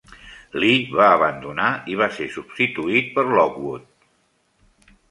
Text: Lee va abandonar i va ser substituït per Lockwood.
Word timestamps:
Lee 0.61 0.87
va 0.99 1.09
abandonar 1.17 1.67
i 1.93 1.99
va 2.01 2.09
ser 2.17 2.29
substituït 2.39 3.13
per 3.19 3.29
Lockwood. 3.37 3.89